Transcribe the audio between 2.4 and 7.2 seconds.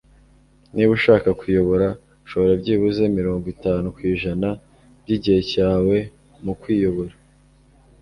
byibuze mirongo itanu ku ijana byigihe cyawe mu kwiyobora